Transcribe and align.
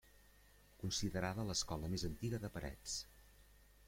Considerada 0.83 1.45
l'escola 1.49 1.91
més 1.95 2.05
antiga 2.09 2.39
de 2.47 2.51
Parets. 2.57 2.97